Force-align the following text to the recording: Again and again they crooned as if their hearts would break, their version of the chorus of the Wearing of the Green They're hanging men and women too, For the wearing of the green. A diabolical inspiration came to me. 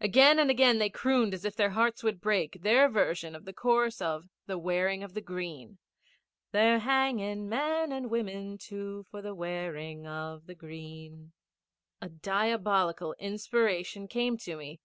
Again 0.00 0.38
and 0.38 0.48
again 0.48 0.78
they 0.78 0.90
crooned 0.90 1.34
as 1.34 1.44
if 1.44 1.56
their 1.56 1.70
hearts 1.70 2.04
would 2.04 2.20
break, 2.20 2.62
their 2.62 2.88
version 2.88 3.34
of 3.34 3.44
the 3.44 3.52
chorus 3.52 4.00
of 4.00 4.28
the 4.46 4.56
Wearing 4.56 5.02
of 5.02 5.12
the 5.14 5.20
Green 5.20 5.78
They're 6.52 6.78
hanging 6.78 7.48
men 7.48 7.90
and 7.90 8.08
women 8.08 8.58
too, 8.58 9.04
For 9.10 9.20
the 9.20 9.34
wearing 9.34 10.06
of 10.06 10.46
the 10.46 10.54
green. 10.54 11.32
A 12.00 12.08
diabolical 12.08 13.14
inspiration 13.18 14.06
came 14.06 14.36
to 14.38 14.54
me. 14.56 14.78